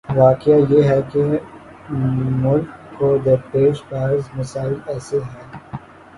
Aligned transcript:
واقعہ 0.17 0.57
یہ 0.69 0.83
ہے 0.83 0.99
کہ 1.11 1.21
ملک 1.89 2.67
کو 2.97 3.15
درپیش 3.25 3.83
بعض 3.89 4.29
مسائل 4.35 4.73
ایسے 4.87 5.19
ہیں۔ 5.25 5.47